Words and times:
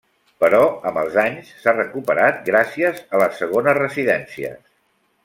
Però 0.43 0.61
amb 0.91 1.01
els 1.01 1.17
anys 1.23 1.51
s'ha 1.65 1.75
recuperat 1.75 2.39
gràcies 2.47 3.03
a 3.15 3.21
les 3.25 3.37
segones 3.43 3.79
residències. 3.81 4.59